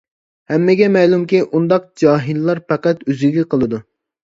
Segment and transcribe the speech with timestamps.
[0.53, 3.85] ھەممىگە مەلۇمكى، ئۇنداق جاھىللار پەقەت ئۆزىگە قىلىدۇ.